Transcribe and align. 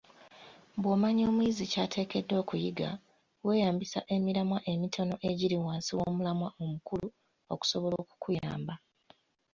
Bw’omanya 0.81 1.23
omuyizi 1.31 1.63
ky’ateekeddwa 1.71 2.35
okuyiga, 2.43 2.89
weeyambisa 3.45 3.99
emiramwa 4.15 4.59
emitono 4.71 5.15
egiri 5.29 5.57
wansi 5.65 5.91
w’omulamwa 5.97 6.49
omukulu 6.61 7.07
okusobola 7.53 7.95
okukuyamba 8.03 8.73